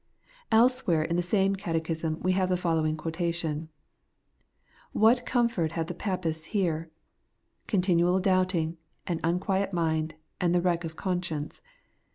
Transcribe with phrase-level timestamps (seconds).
[0.51, 3.69] Elsewhere in the same Catechism we have the foUowing quotation:
[4.27, 6.89] * Whai comfort have the Papists here?
[7.67, 11.61] Continual doubting, an unquiet mind, and the wreck of conscience.